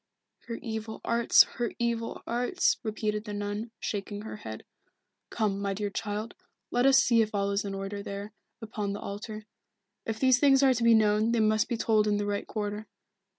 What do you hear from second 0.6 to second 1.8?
evil arts, her